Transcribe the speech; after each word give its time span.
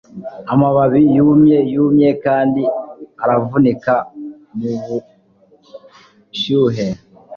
amababi 0.53 1.01
yumye 1.15 1.57
yumye 1.73 2.09
kandi 2.23 2.61
aravunika 3.23 3.93
mubushuhe 4.57 6.87